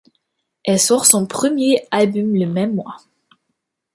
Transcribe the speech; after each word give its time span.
Elle 0.63 0.79
sort 0.79 1.05
son 1.05 1.27
premier 1.27 1.85
album 1.91 2.33
le 2.35 2.47
même 2.47 2.73
mois. 2.73 2.97